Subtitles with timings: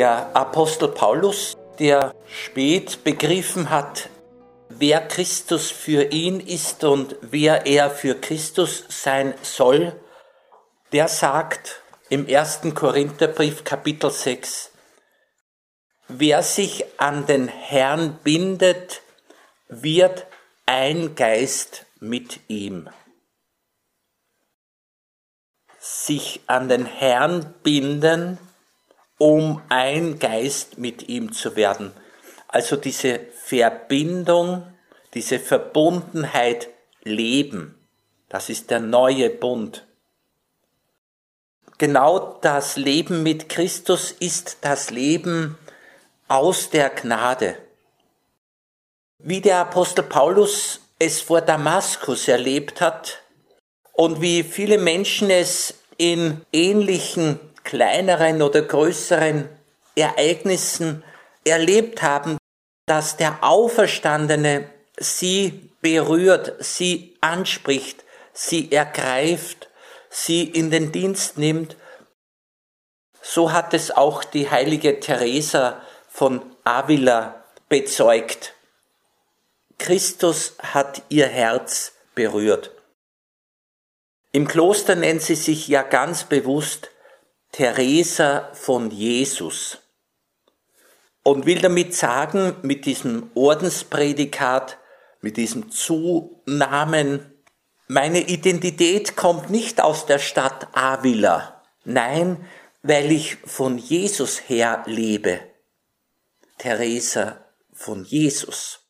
[0.00, 4.08] Der Apostel Paulus, der spät begriffen hat,
[4.70, 9.94] wer Christus für ihn ist und wer er für Christus sein soll,
[10.92, 14.70] der sagt im ersten Korintherbrief Kapitel 6,
[16.08, 19.02] wer sich an den Herrn bindet,
[19.68, 20.26] wird
[20.64, 22.88] ein Geist mit ihm.
[25.78, 28.38] Sich an den Herrn binden,
[29.20, 31.92] um ein Geist mit ihm zu werden.
[32.48, 34.66] Also diese Verbindung,
[35.12, 36.70] diese Verbundenheit
[37.02, 37.78] leben.
[38.30, 39.86] Das ist der neue Bund.
[41.76, 45.58] Genau das Leben mit Christus ist das Leben
[46.26, 47.56] aus der Gnade.
[49.18, 53.20] Wie der Apostel Paulus es vor Damaskus erlebt hat
[53.92, 57.38] und wie viele Menschen es in ähnlichen
[57.70, 59.48] kleineren oder größeren
[59.94, 61.04] Ereignissen
[61.44, 62.36] erlebt haben,
[62.86, 69.68] dass der Auferstandene sie berührt, sie anspricht, sie ergreift,
[70.08, 71.76] sie in den Dienst nimmt.
[73.22, 78.54] So hat es auch die heilige Teresa von Avila bezeugt.
[79.78, 82.72] Christus hat ihr Herz berührt.
[84.32, 86.90] Im Kloster nennt sie sich ja ganz bewusst
[87.52, 89.78] Teresa von Jesus
[91.22, 94.78] und will damit sagen, mit diesem Ordensprädikat,
[95.20, 97.34] mit diesem Zunamen,
[97.88, 102.46] meine Identität kommt nicht aus der Stadt Avila, nein,
[102.82, 105.40] weil ich von Jesus her lebe.
[106.56, 108.86] Teresa von Jesus.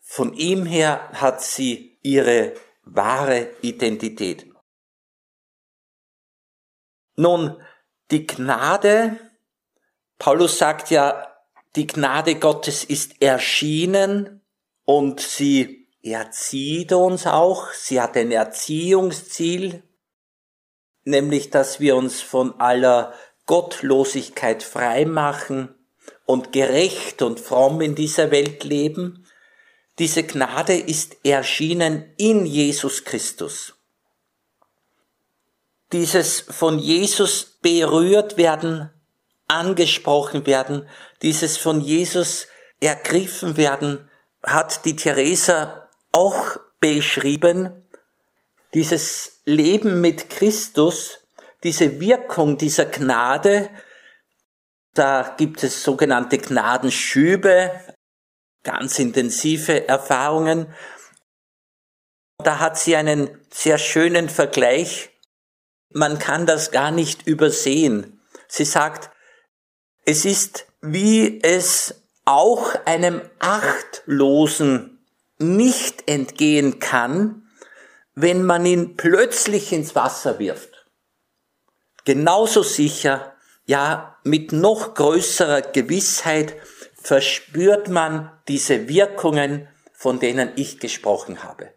[0.00, 4.46] Von ihm her hat sie ihre wahre Identität.
[7.16, 7.62] Nun,
[8.12, 9.18] die Gnade,
[10.18, 11.26] Paulus sagt ja,
[11.74, 14.42] die Gnade Gottes ist erschienen
[14.84, 17.72] und sie erzieht uns auch.
[17.72, 19.82] Sie hat ein Erziehungsziel,
[21.04, 23.14] nämlich dass wir uns von aller
[23.46, 25.74] Gottlosigkeit frei machen
[26.26, 29.26] und gerecht und fromm in dieser Welt leben.
[29.98, 33.74] Diese Gnade ist erschienen in Jesus Christus
[35.92, 38.90] dieses von Jesus berührt werden,
[39.48, 40.88] angesprochen werden,
[41.20, 42.48] dieses von Jesus
[42.80, 44.10] ergriffen werden,
[44.42, 47.86] hat die Theresa auch beschrieben.
[48.74, 51.18] Dieses Leben mit Christus,
[51.62, 53.70] diese Wirkung dieser Gnade,
[54.94, 57.70] da gibt es sogenannte Gnadenschübe,
[58.62, 60.72] ganz intensive Erfahrungen.
[62.38, 65.11] Da hat sie einen sehr schönen Vergleich
[65.94, 68.20] man kann das gar nicht übersehen.
[68.48, 69.10] Sie sagt,
[70.04, 75.04] es ist, wie es auch einem Achtlosen
[75.38, 77.48] nicht entgehen kann,
[78.14, 80.86] wenn man ihn plötzlich ins Wasser wirft.
[82.04, 86.56] Genauso sicher, ja, mit noch größerer Gewissheit
[86.94, 91.72] verspürt man diese Wirkungen, von denen ich gesprochen habe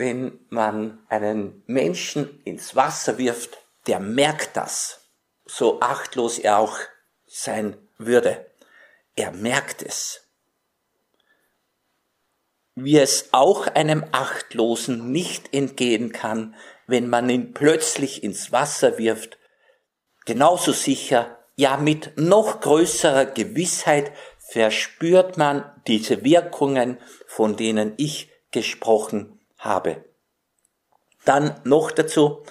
[0.00, 5.10] wenn man einen Menschen ins Wasser wirft, der merkt das,
[5.44, 6.78] so achtlos er auch
[7.26, 8.46] sein würde.
[9.14, 10.22] Er merkt es.
[12.74, 16.54] Wie es auch einem Achtlosen nicht entgehen kann,
[16.86, 19.36] wenn man ihn plötzlich ins Wasser wirft,
[20.24, 26.96] genauso sicher, ja mit noch größerer Gewissheit verspürt man diese Wirkungen,
[27.26, 30.04] von denen ich gesprochen habe.
[31.24, 32.44] Dann noch dazu,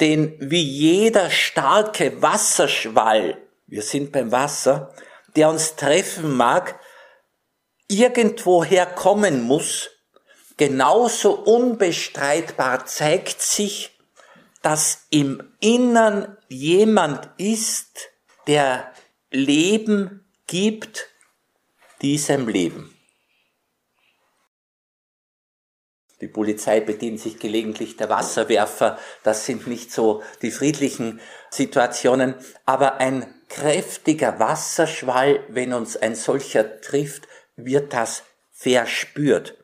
[0.00, 4.94] denn wie jeder starke Wasserschwall, wir sind beim Wasser,
[5.34, 6.78] der uns treffen mag,
[7.88, 9.90] irgendwoher kommen muss,
[10.56, 13.98] genauso unbestreitbar zeigt sich,
[14.62, 18.10] dass im Innern jemand ist,
[18.46, 18.92] der
[19.30, 21.08] Leben gibt
[22.02, 22.97] diesem Leben.
[26.20, 28.98] Die Polizei bedient sich gelegentlich der Wasserwerfer.
[29.22, 31.20] Das sind nicht so die friedlichen
[31.50, 32.34] Situationen.
[32.66, 39.56] Aber ein kräftiger Wasserschwall, wenn uns ein solcher trifft, wird das verspürt.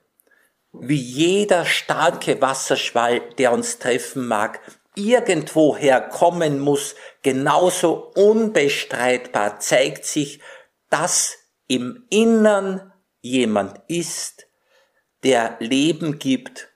[0.72, 4.60] Wie jeder starke Wasserschwall, der uns treffen mag,
[4.94, 10.40] irgendwoher kommen muss, genauso unbestreitbar zeigt sich,
[10.90, 11.36] dass
[11.66, 14.46] im Innern jemand ist,
[15.24, 16.68] der Leben gibt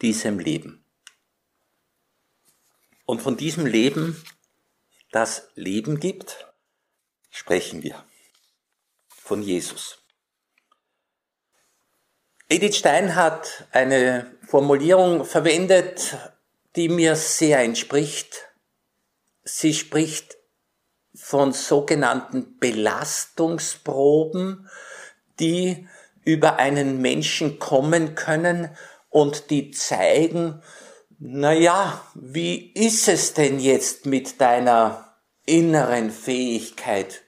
[0.00, 0.84] diesem Leben.
[3.04, 4.22] Und von diesem Leben
[5.10, 6.46] das Leben gibt,
[7.30, 8.04] sprechen wir
[9.08, 9.98] von Jesus.
[12.48, 16.16] Edith Stein hat eine Formulierung verwendet,
[16.76, 18.48] die mir sehr entspricht.
[19.42, 20.38] Sie spricht
[21.14, 24.70] von sogenannten Belastungsproben,
[25.40, 25.88] die
[26.28, 28.76] über einen Menschen kommen können
[29.08, 30.62] und die zeigen,
[31.18, 35.16] na ja, wie ist es denn jetzt mit deiner
[35.46, 37.22] inneren Fähigkeit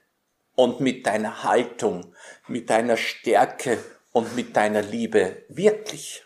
[0.54, 2.14] und mit deiner Haltung,
[2.46, 3.82] mit deiner Stärke
[4.12, 6.22] und mit deiner Liebe wirklich?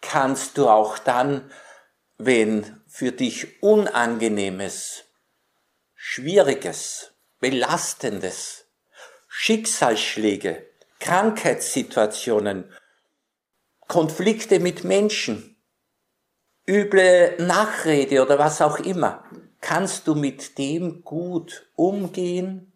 [0.00, 1.50] Kannst du auch dann,
[2.16, 5.06] wenn für dich Unangenehmes,
[5.96, 7.10] Schwieriges,
[7.40, 8.66] Belastendes,
[9.26, 10.64] Schicksalsschläge,
[11.00, 12.72] Krankheitssituationen,
[13.86, 15.62] Konflikte mit Menschen,
[16.66, 19.24] üble Nachrede oder was auch immer,
[19.60, 22.72] kannst du mit dem gut umgehen?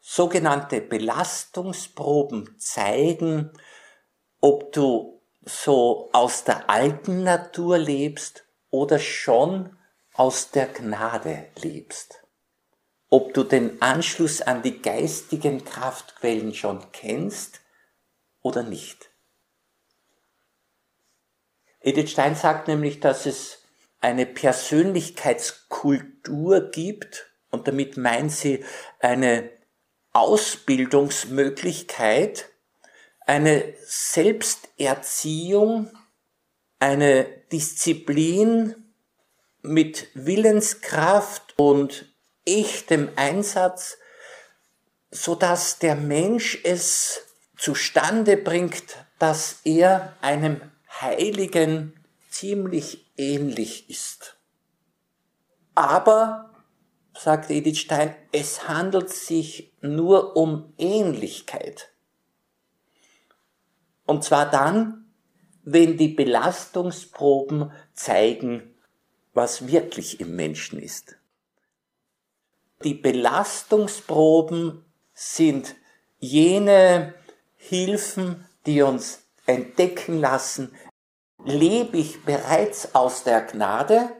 [0.00, 3.52] Sogenannte Belastungsproben zeigen,
[4.40, 9.76] ob du so aus der alten Natur lebst oder schon
[10.14, 12.22] aus der Gnade lebst.
[13.10, 17.60] Ob du den Anschluss an die geistigen Kraftquellen schon kennst
[18.42, 19.08] oder nicht.
[21.80, 23.62] Edith Stein sagt nämlich, dass es
[24.00, 28.62] eine Persönlichkeitskultur gibt und damit meint sie
[29.00, 29.50] eine
[30.12, 32.50] Ausbildungsmöglichkeit,
[33.26, 35.90] eine Selbsterziehung,
[36.78, 38.76] eine Disziplin
[39.62, 42.07] mit Willenskraft und
[42.48, 43.98] echtem Einsatz,
[45.10, 47.22] so dass der Mensch es
[47.56, 50.60] zustande bringt, dass er einem
[51.00, 51.92] Heiligen
[52.30, 54.36] ziemlich ähnlich ist.
[55.74, 56.50] Aber,
[57.14, 61.90] sagt Edith Stein, es handelt sich nur um Ähnlichkeit.
[64.06, 65.12] Und zwar dann,
[65.62, 68.74] wenn die Belastungsproben zeigen,
[69.34, 71.17] was wirklich im Menschen ist.
[72.84, 75.74] Die Belastungsproben sind
[76.18, 77.14] jene
[77.56, 80.74] Hilfen, die uns entdecken lassen,
[81.44, 84.10] lebe ich bereits aus der Gnade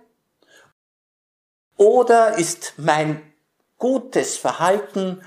[1.77, 3.23] oder ist mein
[3.77, 5.23] gutes Verhalten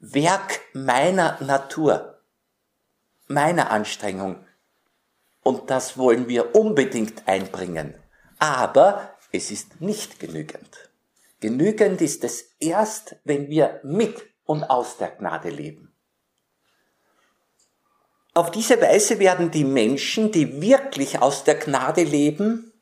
[0.00, 2.20] Werk meiner Natur,
[3.28, 4.44] meiner Anstrengung.
[5.42, 7.94] Und das wollen wir unbedingt einbringen.
[8.38, 10.87] Aber es ist nicht genügend.
[11.40, 15.94] Genügend ist es erst, wenn wir mit und aus der Gnade leben.
[18.34, 22.72] Auf diese Weise werden die Menschen, die wirklich aus der Gnade leben,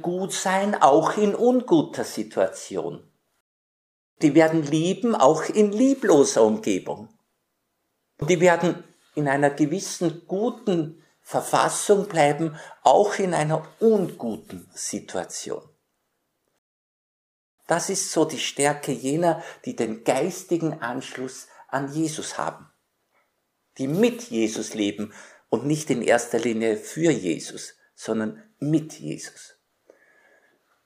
[0.00, 3.02] gut sein, auch in unguter Situation.
[4.22, 7.08] Die werden lieben, auch in liebloser Umgebung.
[8.20, 8.84] Die werden
[9.14, 15.62] in einer gewissen guten Verfassung bleiben, auch in einer unguten Situation.
[17.66, 22.70] Das ist so die Stärke jener, die den geistigen Anschluss an Jesus haben
[23.78, 25.12] die mit Jesus leben
[25.48, 29.54] und nicht in erster Linie für Jesus, sondern mit Jesus.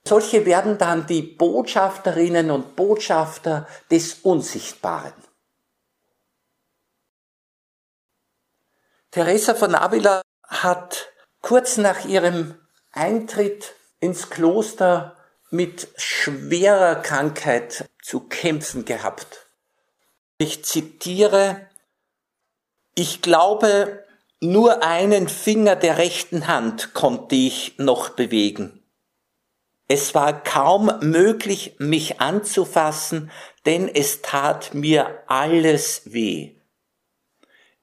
[0.05, 5.13] Solche werden dann die Botschafterinnen und Botschafter des Unsichtbaren.
[9.11, 11.11] Teresa von Avila hat
[11.41, 12.55] kurz nach ihrem
[12.91, 15.17] Eintritt ins Kloster
[15.51, 19.47] mit schwerer Krankheit zu kämpfen gehabt.
[20.37, 21.67] Ich zitiere
[22.95, 24.03] ich glaube,
[24.41, 28.83] nur einen Finger der rechten Hand konnte ich noch bewegen.
[29.87, 33.31] Es war kaum möglich, mich anzufassen,
[33.65, 36.55] denn es tat mir alles weh.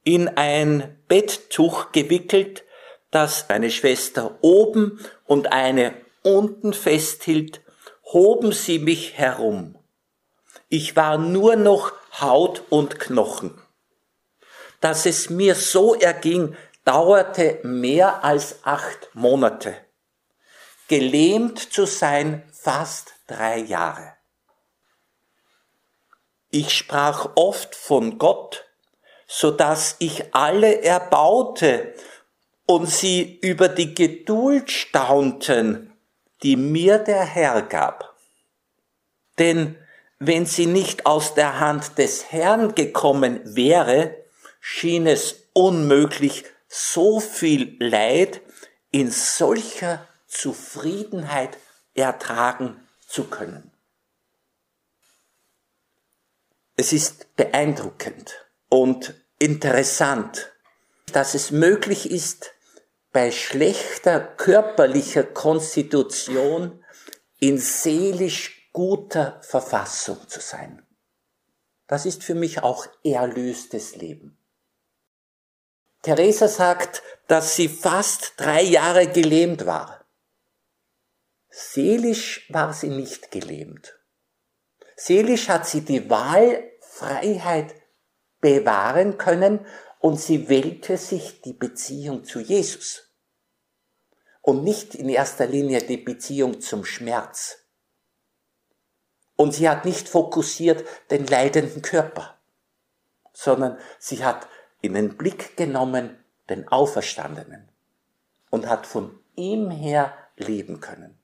[0.05, 2.65] In ein Betttuch gewickelt,
[3.11, 7.61] das eine Schwester oben und eine unten festhielt,
[8.05, 9.77] hoben sie mich herum.
[10.69, 13.61] Ich war nur noch Haut und Knochen.
[14.81, 19.77] Dass es mir so erging, dauerte mehr als acht Monate.
[20.89, 24.15] Gelähmt zu sein fast drei Jahre.
[26.51, 28.65] Ich sprach oft von Gott,
[29.27, 31.95] so dass ich alle erbaute
[32.67, 35.88] und sie über die Geduld staunten,
[36.43, 38.17] die mir der Herr gab.
[39.39, 39.77] Denn
[40.19, 44.17] wenn sie nicht aus der Hand des Herrn gekommen wäre,
[44.61, 48.43] schien es unmöglich, so viel Leid
[48.91, 51.57] in solcher Zufriedenheit
[51.95, 52.77] ertragen
[53.07, 53.71] zu können.
[56.77, 60.53] Es ist beeindruckend und interessant,
[61.13, 62.53] dass es möglich ist,
[63.13, 66.85] bei schlechter körperlicher Konstitution
[67.41, 70.87] in seelisch guter Verfassung zu sein.
[71.87, 74.39] Das ist für mich auch erlöstes Leben.
[76.03, 80.05] Theresa sagt, dass sie fast drei Jahre gelähmt war.
[81.49, 83.99] Seelisch war sie nicht gelähmt.
[84.97, 87.75] Seelisch hat sie die Wahlfreiheit
[88.41, 89.67] bewahren können
[89.99, 93.13] und sie wählte sich die Beziehung zu Jesus
[94.43, 97.59] und nicht in erster Linie die Beziehung zum Schmerz.
[99.37, 102.39] Und sie hat nicht fokussiert den leidenden Körper,
[103.33, 104.49] sondern sie hat
[104.81, 107.69] in den Blick genommen den Auferstandenen
[108.51, 111.19] und hat von ihm her leben können.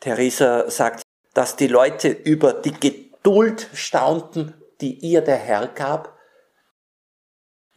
[0.00, 1.02] Theresa sagt,
[1.34, 6.17] dass die Leute über die Geduld staunten, die ihr der Herr gab.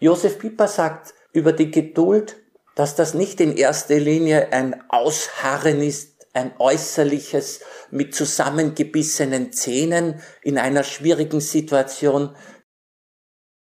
[0.01, 2.35] Josef Pieper sagt über die Geduld,
[2.75, 10.57] dass das nicht in erster Linie ein Ausharren ist, ein äußerliches mit zusammengebissenen Zähnen in
[10.57, 12.35] einer schwierigen Situation,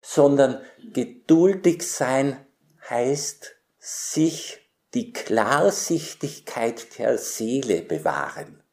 [0.01, 0.61] sondern
[0.93, 2.43] geduldig sein
[2.89, 8.63] heißt sich die Klarsichtigkeit der Seele bewahren.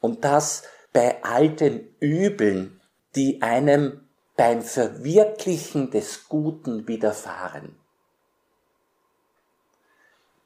[0.00, 2.82] Und das bei alten Übeln,
[3.16, 7.76] die einem beim Verwirklichen des Guten widerfahren.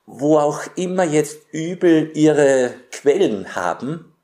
[0.07, 4.14] Wo auch immer jetzt Übel ihre Quellen haben,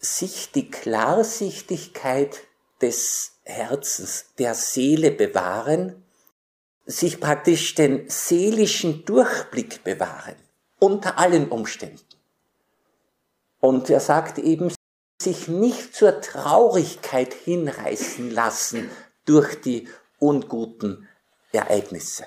[0.00, 2.40] sich die Klarsichtigkeit
[2.80, 6.04] des Herzens, der Seele bewahren,
[6.84, 10.36] sich praktisch den seelischen Durchblick bewahren,
[10.78, 12.04] unter allen Umständen.
[13.60, 14.72] Und er sagt eben,
[15.20, 18.90] sich nicht zur Traurigkeit hinreißen lassen
[19.24, 21.08] durch die unguten
[21.52, 22.26] Ereignisse.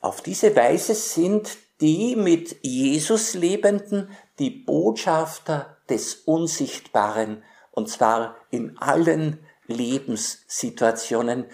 [0.00, 8.78] Auf diese Weise sind die mit Jesus Lebenden die Botschafter des Unsichtbaren, und zwar in
[8.78, 11.46] allen Lebenssituationen,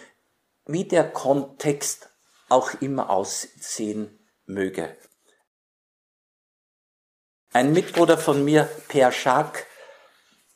[0.67, 2.11] wie der Kontext
[2.49, 4.97] auch immer aussehen möge.
[7.55, 9.65] Ein Mitbruder von mir, Pierre Jacques,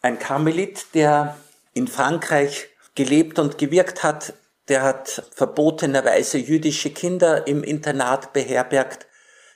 [0.01, 1.37] ein Karmelit, der
[1.75, 4.33] in Frankreich gelebt und gewirkt hat,
[4.69, 9.07] der hat verbotenerweise jüdische Kinder im Internat beherbergt.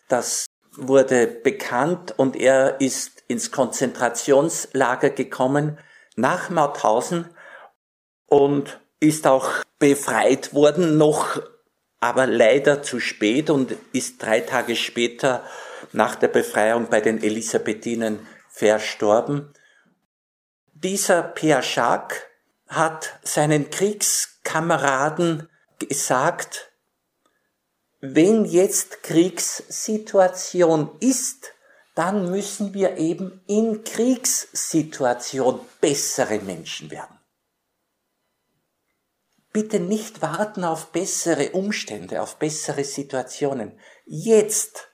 [0.09, 5.79] Das wurde bekannt und er ist ins Konzentrationslager gekommen
[6.17, 7.27] nach Mauthausen
[8.27, 11.41] und ist auch befreit worden, noch
[12.01, 15.43] aber leider zu spät und ist drei Tage später
[15.93, 19.53] nach der Befreiung bei den Elisabethinen verstorben.
[20.75, 22.19] Dieser Pierre Jacques
[22.69, 26.73] hat seinen Kriegskameraden gesagt,
[28.01, 31.53] wenn jetzt Kriegssituation ist,
[31.95, 37.19] dann müssen wir eben in Kriegssituation bessere Menschen werden.
[39.53, 43.79] Bitte nicht warten auf bessere Umstände, auf bessere Situationen.
[44.07, 44.90] Jetzt.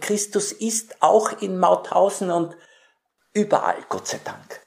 [0.00, 2.56] Christus ist auch in Mauthausen und
[3.32, 4.60] überall, Gott sei Dank.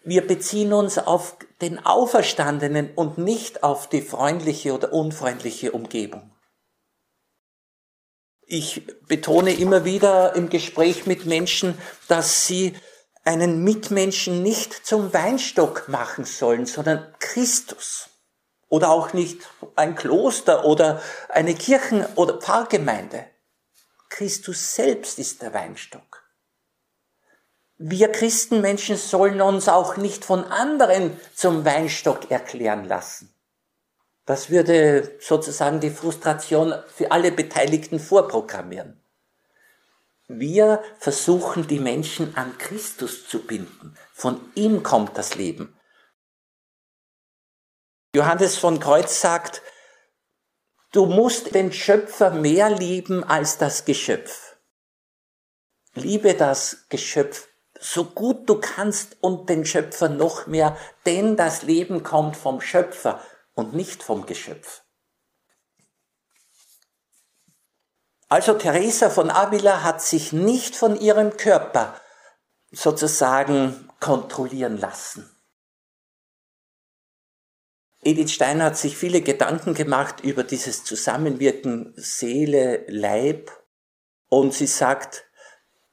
[0.00, 6.30] Wir beziehen uns auf den Auferstandenen und nicht auf die freundliche oder unfreundliche Umgebung.
[8.46, 12.76] Ich betone immer wieder im Gespräch mit Menschen, dass sie
[13.24, 18.08] einen Mitmenschen nicht zum Weinstock machen sollen, sondern Christus.
[18.68, 19.40] Oder auch nicht
[19.74, 23.26] ein Kloster oder eine Kirchen- oder Pfarrgemeinde.
[24.16, 26.24] Christus selbst ist der Weinstock.
[27.76, 33.34] Wir Christenmenschen sollen uns auch nicht von anderen zum Weinstock erklären lassen.
[34.24, 38.98] Das würde sozusagen die Frustration für alle Beteiligten vorprogrammieren.
[40.28, 43.98] Wir versuchen die Menschen an Christus zu binden.
[44.14, 45.78] Von ihm kommt das Leben.
[48.14, 49.60] Johannes von Kreuz sagt,
[50.96, 54.56] du musst den Schöpfer mehr lieben als das Geschöpf.
[55.94, 57.48] Liebe das Geschöpf
[57.78, 60.74] so gut du kannst und den Schöpfer noch mehr,
[61.04, 63.20] denn das Leben kommt vom Schöpfer
[63.52, 64.82] und nicht vom Geschöpf.
[68.28, 72.00] Also Teresa von Avila hat sich nicht von ihrem Körper
[72.72, 75.35] sozusagen kontrollieren lassen.
[78.06, 83.50] Edith Stein hat sich viele Gedanken gemacht über dieses Zusammenwirken Seele, Leib
[84.28, 85.24] Und sie sagt,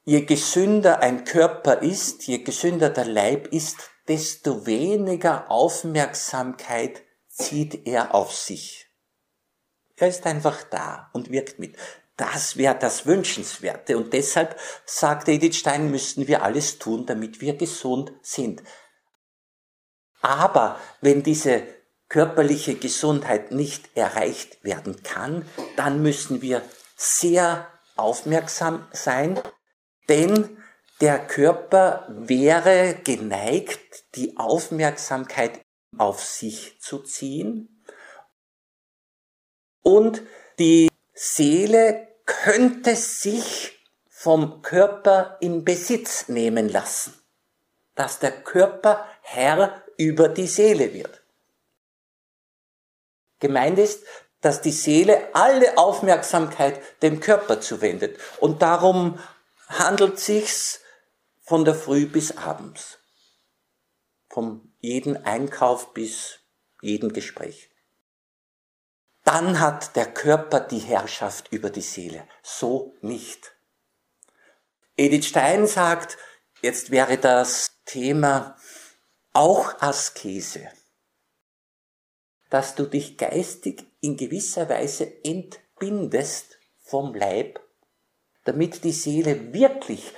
[0.03, 8.13] je gesünder ein Körper ist, je gesünder der Leib ist, desto weniger Aufmerksamkeit zieht er
[8.13, 8.85] auf sich.
[9.95, 11.75] Er ist einfach da und wirkt mit.
[12.15, 13.97] Das wäre das Wünschenswerte.
[13.97, 18.61] Und deshalb, sagt Edith Stein, müssten wir alles tun, damit wir gesund sind.
[20.21, 21.81] Aber wenn diese
[22.13, 26.61] körperliche Gesundheit nicht erreicht werden kann, dann müssen wir
[26.95, 29.41] sehr aufmerksam sein,
[30.09, 30.55] denn
[31.01, 35.59] der Körper wäre geneigt, die Aufmerksamkeit
[35.97, 37.83] auf sich zu ziehen
[39.81, 40.21] und
[40.59, 47.15] die Seele könnte sich vom Körper in Besitz nehmen lassen,
[47.95, 51.22] dass der Körper Herr über die Seele wird.
[53.43, 54.03] Gemeint ist,
[54.39, 58.19] dass die Seele alle Aufmerksamkeit dem Körper zuwendet.
[58.39, 59.19] Und darum
[59.67, 60.79] handelt sich's
[61.41, 62.99] von der Früh bis abends.
[64.29, 66.39] Vom jeden Einkauf bis
[66.81, 67.69] jeden Gespräch.
[69.25, 72.27] Dann hat der Körper die Herrschaft über die Seele.
[72.41, 73.53] So nicht.
[74.95, 76.17] Edith Stein sagt,
[76.61, 78.55] jetzt wäre das Thema
[79.33, 80.69] auch Askese,
[82.53, 87.59] dass du dich geistig in gewisser Weise entbindest vom Leib,
[88.43, 90.13] damit die Seele wirklich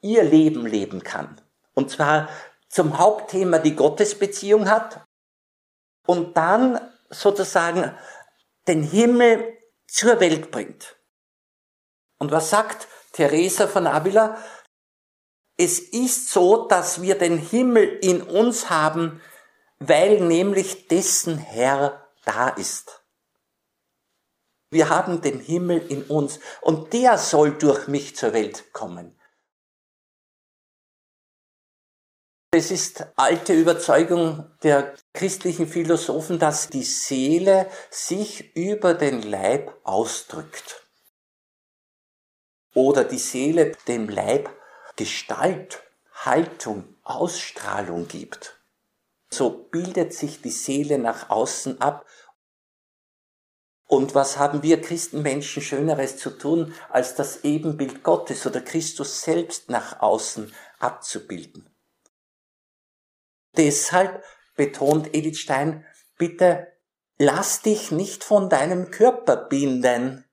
[0.00, 1.40] ihr Leben leben kann.
[1.74, 2.28] Und zwar
[2.68, 5.04] zum Hauptthema die Gottesbeziehung hat
[6.06, 7.92] und dann sozusagen
[8.68, 10.96] den Himmel zur Welt bringt.
[12.18, 14.38] Und was sagt Teresa von Avila?
[15.56, 19.20] Es ist so, dass wir den Himmel in uns haben,
[19.80, 23.04] weil nämlich dessen Herr da ist.
[24.70, 29.20] Wir haben den Himmel in uns und der soll durch mich zur Welt kommen.
[32.52, 40.84] Es ist alte Überzeugung der christlichen Philosophen, dass die Seele sich über den Leib ausdrückt.
[42.74, 44.50] Oder die Seele dem Leib
[44.96, 48.59] Gestalt, Haltung, Ausstrahlung gibt.
[49.32, 52.06] So bildet sich die Seele nach außen ab.
[53.86, 59.68] Und was haben wir Christenmenschen Schöneres zu tun, als das Ebenbild Gottes oder Christus selbst
[59.68, 61.74] nach außen abzubilden?
[63.56, 64.24] Deshalb
[64.56, 65.84] betont Edith Stein,
[66.16, 66.68] bitte
[67.18, 70.24] lass dich nicht von deinem Körper binden.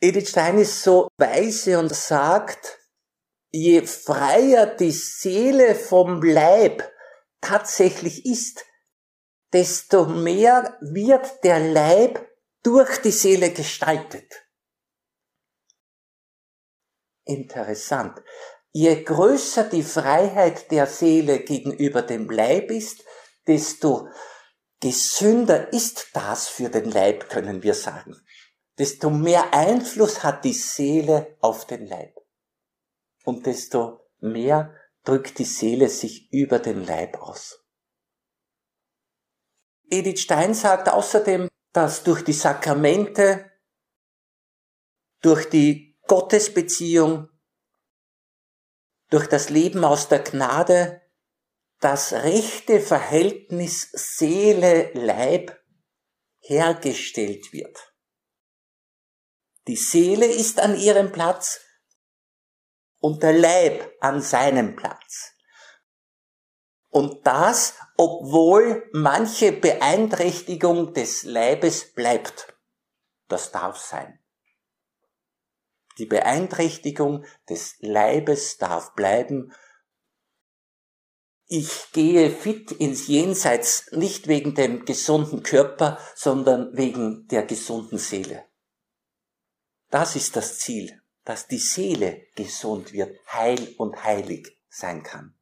[0.00, 2.79] Edith Stein ist so weise und sagt,
[3.50, 6.82] je freier die Seele vom Leib
[7.40, 8.64] tatsächlich ist,
[9.52, 12.26] desto mehr wird der Leib
[12.62, 14.46] durch die Seele gestaltet.
[17.24, 18.22] Interessant.
[18.72, 23.04] Je größer die Freiheit der Seele gegenüber dem Leib ist,
[23.46, 24.08] desto
[24.80, 28.16] gesünder ist das für den Leib, können wir sagen.
[28.78, 32.19] Desto mehr Einfluss hat die Seele auf den Leib.
[33.24, 37.64] Und desto mehr drückt die Seele sich über den Leib aus.
[39.88, 43.50] Edith Stein sagt außerdem, dass durch die Sakramente,
[45.20, 47.28] durch die Gottesbeziehung
[49.10, 51.02] durch das Leben aus der Gnade
[51.80, 55.58] das rechte Verhältnis Seele-Leib
[56.38, 57.94] hergestellt wird.
[59.66, 61.60] Die Seele ist an ihrem Platz
[63.00, 65.32] und der Leib an seinem Platz.
[66.90, 72.54] Und das, obwohl manche Beeinträchtigung des Leibes bleibt.
[73.28, 74.18] Das darf sein.
[75.98, 79.52] Die Beeinträchtigung des Leibes darf bleiben.
[81.46, 88.44] Ich gehe fit ins Jenseits nicht wegen dem gesunden Körper, sondern wegen der gesunden Seele.
[89.90, 95.34] Das ist das Ziel, dass die Seele gesund wird, heil und heilig sein kann.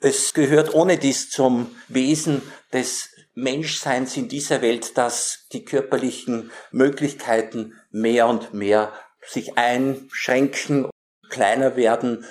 [0.00, 7.80] Es gehört ohne dies zum Wesen des Menschseins in dieser Welt, dass die körperlichen Möglichkeiten
[7.90, 8.92] mehr und mehr
[9.26, 10.88] sich einschränken,
[11.28, 12.24] kleiner werden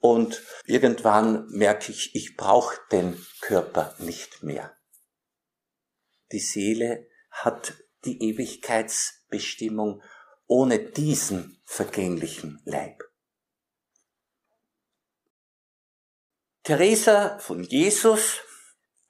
[0.00, 4.76] und irgendwann merke ich, ich brauche den Körper nicht mehr.
[6.30, 10.02] Die Seele hat die Ewigkeitsbestimmung
[10.48, 13.04] ohne diesen vergänglichen Leib.
[16.64, 18.40] Teresa von Jesus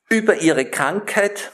[0.08, 1.52] über ihre Krankheit,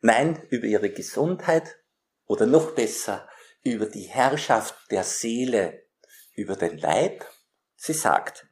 [0.00, 1.78] nein, über ihre Gesundheit
[2.26, 3.28] oder noch besser
[3.62, 5.86] über die Herrschaft der Seele
[6.34, 7.26] über den Leib.
[7.76, 8.46] Sie sagt,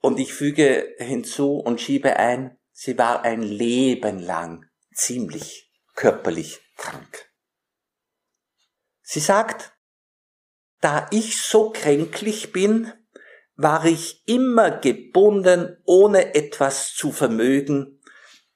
[0.00, 7.29] und ich füge hinzu und schiebe ein, sie war ein Leben lang ziemlich körperlich krank.
[9.12, 9.72] Sie sagt,
[10.80, 12.92] da ich so kränklich bin,
[13.56, 18.00] war ich immer gebunden, ohne etwas zu vermögen,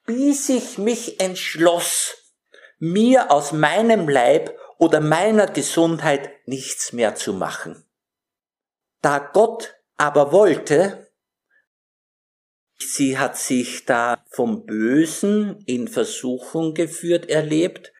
[0.06, 2.30] bis ich mich entschloss,
[2.78, 7.84] mir aus meinem Leib oder meiner Gesundheit nichts mehr zu machen.
[9.02, 11.10] Da Gott aber wollte,
[12.78, 17.93] sie hat sich da vom Bösen in Versuchung geführt erlebt,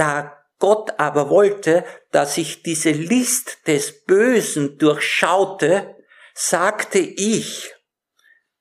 [0.00, 5.96] da Gott aber wollte, dass ich diese List des Bösen durchschaute,
[6.34, 7.74] sagte ich,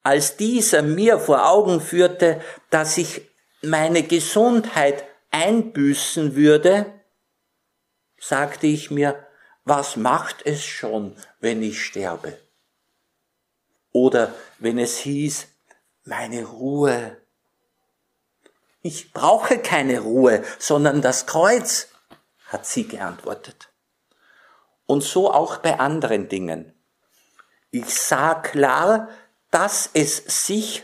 [0.04, 3.22] als dieser mir vor Augen führte, dass ich
[3.62, 7.02] meine Gesundheit einbüßen würde,
[8.18, 9.28] sagte ich mir,
[9.64, 12.38] was macht es schon, wenn ich sterbe?
[13.92, 15.48] Oder wenn es hieß,
[16.04, 17.19] meine Ruhe.
[18.82, 21.90] Ich brauche keine Ruhe, sondern das Kreuz,
[22.46, 23.70] hat sie geantwortet.
[24.86, 26.74] Und so auch bei anderen Dingen.
[27.72, 29.10] Ich sah klar,
[29.52, 30.84] dass es sich,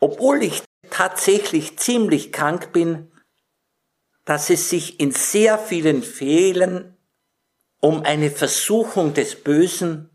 [0.00, 3.12] obwohl ich tatsächlich ziemlich krank bin,
[4.24, 6.96] dass es sich in sehr vielen Fällen
[7.80, 10.10] um eine Versuchung des Bösen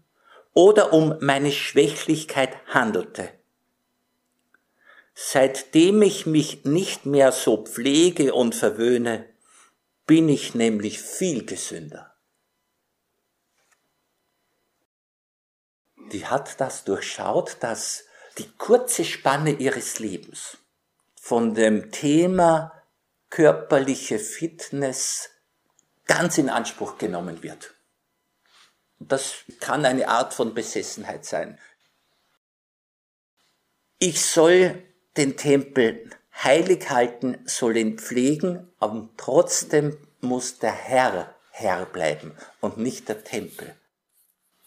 [0.54, 3.37] oder um meine Schwächlichkeit handelte.
[5.20, 9.28] Seitdem ich mich nicht mehr so pflege und verwöhne,
[10.06, 12.16] bin ich nämlich viel gesünder.
[16.12, 18.06] Die hat das durchschaut, dass
[18.38, 20.60] die kurze Spanne ihres Lebens
[21.20, 22.72] von dem Thema
[23.32, 25.32] körperliche Fitness
[26.06, 27.74] ganz in Anspruch genommen wird.
[29.00, 31.60] Das kann eine Art von Besessenheit sein.
[33.98, 34.84] Ich soll
[35.18, 36.10] den Tempel
[36.44, 43.24] heilig halten, soll ihn pflegen, aber trotzdem muss der Herr Herr bleiben und nicht der
[43.24, 43.76] Tempel,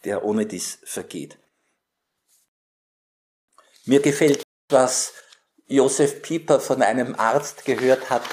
[0.05, 1.39] der ohne dies vergeht.
[3.85, 5.13] Mir gefällt, was
[5.69, 8.25] Josef Pieper von einem Arzt gehört hat.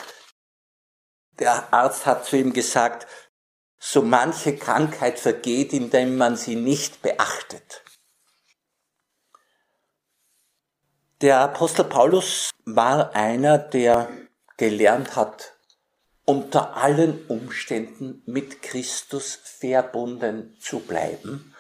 [1.38, 3.06] Der Arzt hat zu ihm gesagt,
[3.80, 7.84] so manche Krankheit vergeht, indem man sie nicht beachtet.
[11.22, 14.08] Der Apostel Paulus war einer, der
[14.56, 15.58] gelernt hat,
[16.26, 21.56] unter allen Umständen mit Christus verbunden zu bleiben.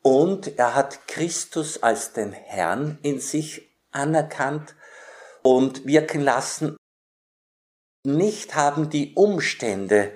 [0.00, 4.74] Und er hat Christus als den Herrn in sich anerkannt
[5.42, 6.78] und wirken lassen.
[8.02, 10.10] Nicht haben die Umstände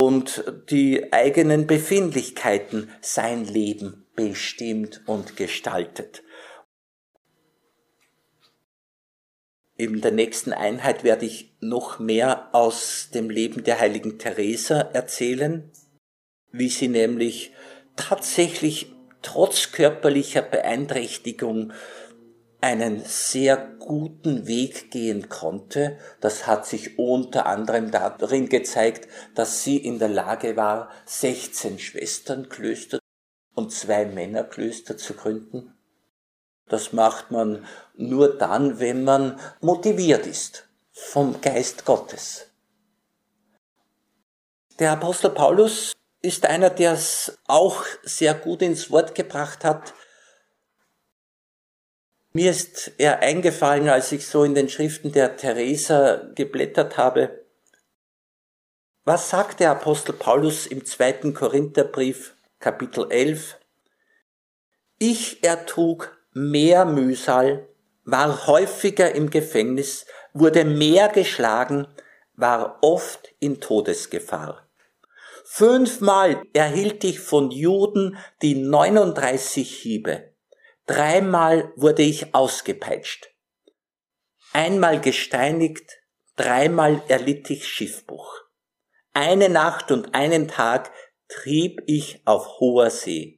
[0.00, 6.24] und die eigenen Befindlichkeiten sein Leben bestimmt und gestaltet.
[9.80, 15.70] In der nächsten Einheit werde ich noch mehr aus dem Leben der heiligen Teresa erzählen,
[16.50, 17.52] wie sie nämlich
[17.94, 21.72] tatsächlich trotz körperlicher Beeinträchtigung
[22.60, 25.98] einen sehr guten Weg gehen konnte.
[26.20, 32.98] Das hat sich unter anderem darin gezeigt, dass sie in der Lage war, 16 Schwesternklöster
[33.54, 35.77] und zwei Männerklöster zu gründen.
[36.68, 42.46] Das macht man nur dann, wenn man motiviert ist vom Geist Gottes.
[44.78, 49.94] Der Apostel Paulus ist einer, der es auch sehr gut ins Wort gebracht hat.
[52.32, 57.44] Mir ist er eingefallen, als ich so in den Schriften der Theresa geblättert habe.
[59.04, 63.58] Was sagt der Apostel Paulus im zweiten Korintherbrief, Kapitel 11?
[64.98, 67.68] Ich ertrug mehr Mühsal,
[68.04, 71.86] war häufiger im Gefängnis, wurde mehr geschlagen,
[72.34, 74.68] war oft in Todesgefahr.
[75.44, 80.34] Fünfmal erhielt ich von Juden die 39 Hiebe.
[80.86, 83.30] Dreimal wurde ich ausgepeitscht.
[84.52, 85.90] Einmal gesteinigt,
[86.36, 88.42] dreimal erlitt ich Schiffbruch.
[89.12, 90.92] Eine Nacht und einen Tag
[91.28, 93.37] trieb ich auf hoher See.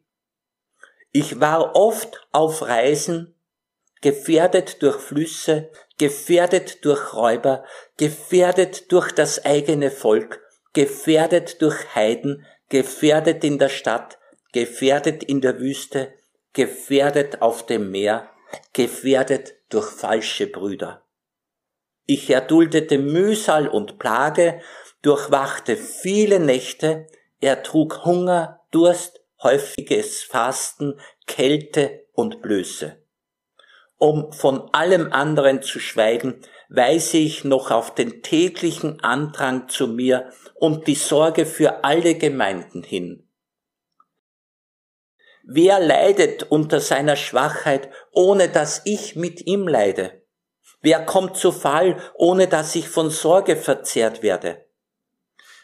[1.12, 3.34] Ich war oft auf Reisen,
[4.00, 7.64] gefährdet durch Flüsse, gefährdet durch Räuber,
[7.96, 10.40] gefährdet durch das eigene Volk,
[10.72, 14.18] gefährdet durch Heiden, gefährdet in der Stadt,
[14.52, 16.12] gefährdet in der Wüste,
[16.52, 18.30] gefährdet auf dem Meer,
[18.72, 21.04] gefährdet durch falsche Brüder.
[22.06, 24.60] Ich erduldete Mühsal und Plage,
[25.02, 27.06] durchwachte viele Nächte,
[27.40, 32.96] er trug Hunger, Durst, häufiges Fasten, Kälte und Blöße.
[33.98, 40.32] Um von allem anderen zu schweigen, weise ich noch auf den täglichen Andrang zu mir
[40.54, 43.28] und die Sorge für alle Gemeinden hin.
[45.42, 50.22] Wer leidet unter seiner Schwachheit, ohne dass ich mit ihm leide?
[50.80, 54.66] Wer kommt zu Fall, ohne dass ich von Sorge verzehrt werde?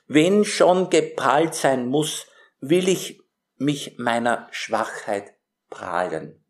[0.07, 2.27] Wenn schon geprahlt sein muss,
[2.61, 3.23] will ich
[3.59, 5.35] mich meiner Schwachheit
[5.71, 6.43] prahlen.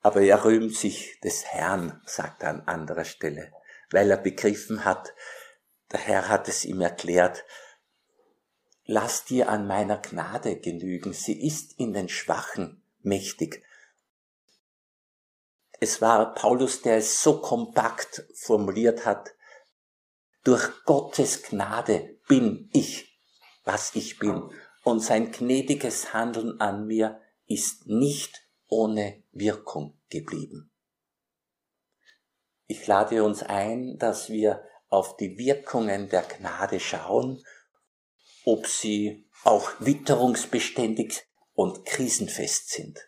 [0.00, 3.52] Aber er rühmt sich des Herrn, sagt er an anderer Stelle,
[3.90, 5.14] weil er begriffen hat,
[5.92, 7.44] der Herr hat es ihm erklärt,
[8.84, 13.62] lass dir an meiner Gnade genügen, sie ist in den Schwachen mächtig.
[15.78, 19.34] Es war Paulus, der es so kompakt formuliert hat,
[20.44, 23.11] durch Gottes Gnade bin ich,
[23.64, 24.50] was ich bin,
[24.84, 30.72] und sein gnädiges Handeln an mir ist nicht ohne Wirkung geblieben.
[32.66, 37.42] Ich lade uns ein, dass wir auf die Wirkungen der Gnade schauen,
[38.44, 41.22] ob sie auch witterungsbeständig
[41.54, 42.98] und krisenfest sind.